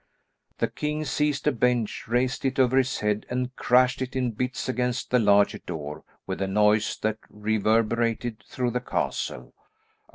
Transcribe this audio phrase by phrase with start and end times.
[0.57, 4.67] The king seized a bench, raised it over his head and crashed it in bits
[4.67, 9.53] against the larger door with a noise that reverberated through the castle.